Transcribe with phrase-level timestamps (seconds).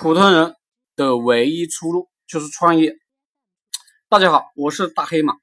[0.00, 0.54] 普通人
[0.94, 2.96] 的唯一出路就是创业。
[4.08, 5.34] 大家好，我是大黑马。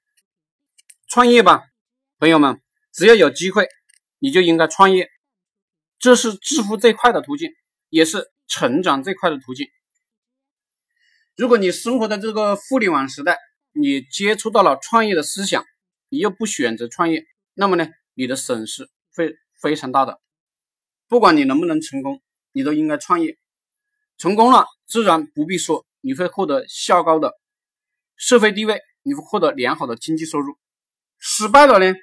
[1.09, 1.65] 创业吧，
[2.19, 2.61] 朋友们，
[2.93, 3.67] 只要有机会，
[4.17, 5.09] 你就应该创业。
[5.99, 7.51] 这是致富最快的途径，
[7.89, 9.67] 也是成长最快的途径。
[11.35, 13.37] 如果你生活在这个互联网时代，
[13.73, 15.65] 你接触到了创业的思想，
[16.07, 17.25] 你又不选择创业，
[17.55, 20.21] 那么呢，你的损失会非常大的。
[21.09, 22.21] 不管你能不能成功，
[22.53, 23.37] 你都应该创业。
[24.17, 27.33] 成功了，自然不必说，你会获得较高的
[28.15, 30.57] 社会地位，你会获得良好的经济收入。
[31.19, 31.93] 失败了呢？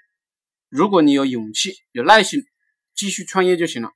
[0.69, 2.45] 如果你有勇气、有耐心，
[2.95, 3.91] 继续创业就行了。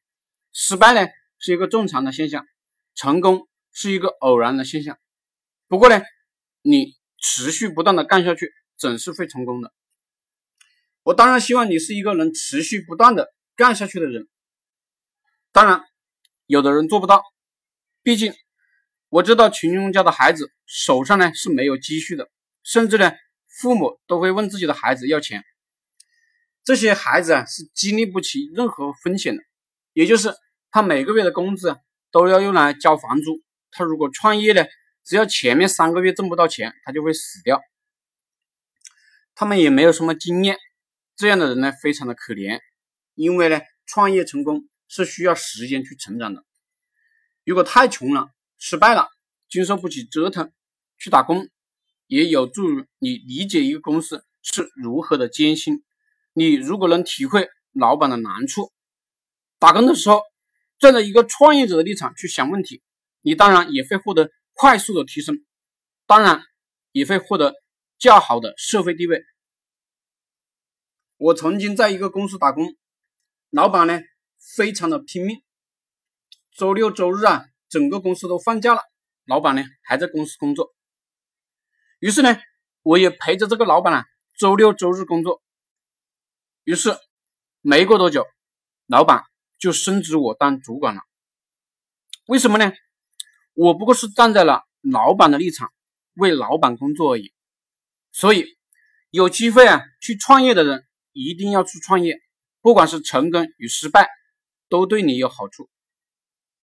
[0.52, 2.46] 失败呢是一个正常的现象，
[2.94, 4.98] 成功是一个偶然的现象。
[5.68, 6.02] 不过呢，
[6.62, 9.72] 你持续不断的干下去，总是会成功的。
[11.02, 14.26] 我当然希望你是一个能持续不断的干下去的人。
[15.52, 15.82] 当然，
[16.46, 17.22] 有的人做不到。
[18.06, 18.32] 毕竟，
[19.08, 22.30] 我知道穷人家的孩子手上呢是没有积蓄的，
[22.62, 23.10] 甚至呢，
[23.48, 25.42] 父母都会问自己的孩子要钱。
[26.62, 29.42] 这些孩子啊是经历不起任何风险的，
[29.92, 30.32] 也就是
[30.70, 31.76] 他每个月的工资
[32.12, 33.42] 都要用来交房租。
[33.72, 34.64] 他如果创业呢，
[35.02, 37.60] 只要前面三个月挣不到钱，他就会死掉。
[39.34, 40.56] 他们也没有什么经验，
[41.16, 42.60] 这样的人呢非常的可怜，
[43.16, 46.45] 因为呢，创业成功是需要时间去成长的。
[47.46, 49.08] 如果太穷了，失败了，
[49.48, 50.52] 经受不起折腾，
[50.98, 51.48] 去打工，
[52.08, 55.84] 也有助于你理解一个公司是如何的艰辛。
[56.32, 58.72] 你如果能体会老板的难处，
[59.60, 60.22] 打工的时候
[60.80, 62.82] 站在一个创业者的立场去想问题，
[63.20, 65.46] 你当然也会获得快速的提升，
[66.04, 66.42] 当然
[66.90, 67.54] 也会获得
[67.96, 69.24] 较好的社会地位。
[71.16, 72.74] 我曾经在一个公司打工，
[73.50, 74.00] 老板呢
[74.56, 75.42] 非常的拼命。
[76.56, 78.80] 周六周日啊，整个公司都放假了，
[79.26, 80.74] 老板呢还在公司工作。
[81.98, 82.38] 于是呢，
[82.80, 84.06] 我也陪着这个老板啊，
[84.38, 85.42] 周六周日工作。
[86.64, 86.96] 于是
[87.60, 88.24] 没过多久，
[88.86, 89.24] 老板
[89.58, 91.02] 就升职我当主管了。
[92.24, 92.72] 为什么呢？
[93.52, 95.70] 我不过是站在了老板的立场，
[96.14, 97.34] 为老板工作而已。
[98.12, 98.56] 所以
[99.10, 102.18] 有机会啊，去创业的人一定要去创业，
[102.62, 104.08] 不管是成功与失败，
[104.70, 105.68] 都对你有好处。